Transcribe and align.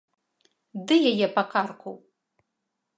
Ды 0.89 0.95
яе 1.11 1.27
па 1.37 1.43
карку. 1.55 1.91